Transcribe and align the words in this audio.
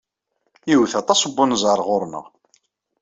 Iwet 0.73 0.93
aṭas 1.01 1.21
n 1.29 1.37
unẓar 1.43 1.79
ɣer-neɣ. 1.87 2.25